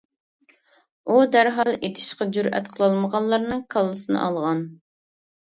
[1.11, 4.67] ئۇ دەرھال ئېتىشقا جۈرئەت قىلالمىغانلارنىڭ كاللىسىنى ئالغان.